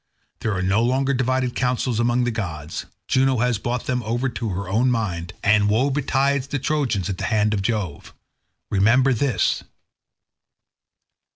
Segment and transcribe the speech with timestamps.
[0.39, 4.49] There are no longer divided counsels among the gods; Juno has brought them over to
[4.49, 8.11] her own mind, and woe betides the Trojans at the hands of Jove.
[8.71, 9.63] Remember this.